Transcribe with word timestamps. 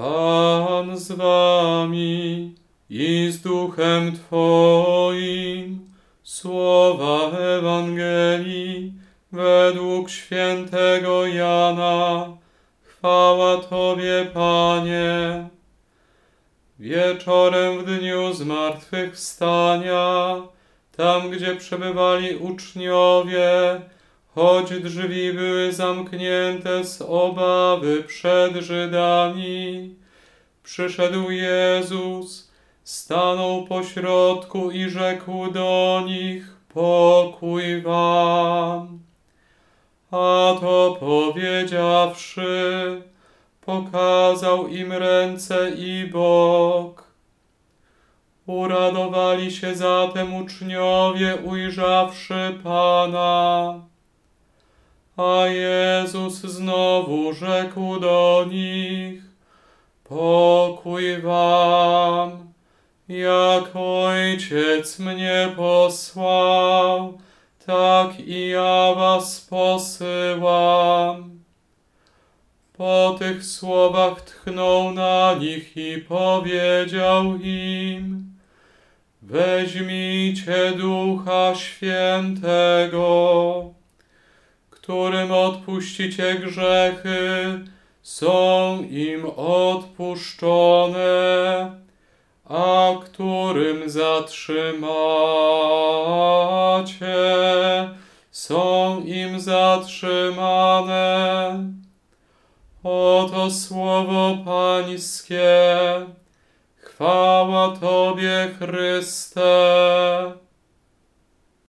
Pan 0.00 0.98
z 0.98 1.12
wami 1.12 2.54
i 2.90 3.28
z 3.30 3.40
duchem 3.40 4.16
Twoim. 4.16 5.90
Słowa 6.22 7.38
Ewangelii 7.38 8.92
według 9.32 10.10
świętego 10.10 11.26
Jana. 11.26 12.28
Chwała 12.82 13.56
Tobie, 13.56 14.26
Panie. 14.34 15.48
Wieczorem 16.78 17.78
w 17.78 17.84
dniu 17.84 18.32
zmartwychwstania, 18.32 20.36
tam 20.96 21.30
gdzie 21.30 21.56
przebywali 21.56 22.36
uczniowie, 22.36 23.80
choć 24.34 24.70
drzwi 24.70 25.32
były 25.32 25.72
zamknięte 25.72 26.84
z 26.84 27.02
obawy 27.02 28.02
przed 28.02 28.56
Żydami, 28.56 29.94
przyszedł 30.62 31.30
Jezus, 31.30 32.50
stanął 32.84 33.64
pośrodku 33.64 34.70
i 34.70 34.88
rzekł 34.88 35.50
do 35.50 36.02
nich: 36.06 36.56
Pokój 36.74 37.82
wam. 37.82 38.98
A 40.10 40.54
to 40.60 40.96
powiedziawszy, 41.00 43.02
pokazał 43.60 44.68
im 44.68 44.92
ręce 44.92 45.70
i 45.70 46.10
bok. 46.12 47.04
Uradowali 48.46 49.52
się 49.52 49.74
zatem 49.74 50.34
uczniowie, 50.34 51.36
ujrzawszy 51.44 52.58
Pana. 52.62 53.89
A 55.20 55.46
Jezus 55.46 56.34
znowu 56.34 57.32
rzekł 57.32 58.00
do 58.00 58.46
nich: 58.50 59.22
Pokój 60.04 61.20
wam, 61.22 62.52
jak 63.08 63.76
Ojciec 63.76 64.98
mnie 64.98 65.52
posłał, 65.56 67.18
tak 67.66 68.20
i 68.20 68.48
ja 68.48 68.94
was 68.94 69.40
posyłam. 69.50 71.30
Po 72.76 73.16
tych 73.18 73.44
słowach 73.44 74.20
tchnął 74.20 74.92
na 74.92 75.34
nich 75.34 75.76
i 75.76 75.98
powiedział 75.98 77.36
im: 77.36 78.32
Weźmijcie 79.22 80.72
Ducha 80.76 81.54
Świętego, 81.54 83.00
którym 84.82 85.32
odpuścicie 85.32 86.34
grzechy, 86.34 87.60
są 88.02 88.82
im 88.82 89.26
odpuszczone, 89.36 91.00
a 92.44 92.90
którym 93.04 93.90
zatrzymacie, 93.90 94.80
są 98.30 99.00
im 99.00 99.40
zatrzymane. 99.40 101.00
Oto 102.84 103.50
słowo 103.50 104.38
Pańskie. 104.44 105.66
Chwała 106.76 107.76
Tobie, 107.76 108.50
Chryste. 108.58 109.50